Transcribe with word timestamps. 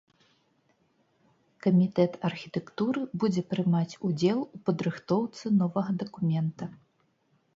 Камітэт 1.65 2.15
архітэктуры 2.29 3.03
будзе 3.23 3.43
прымаць 3.51 3.97
удзел 4.09 4.39
у 4.45 4.57
падрыхтоўцы 4.69 5.43
новага 5.61 5.91
дакумента. 6.05 6.65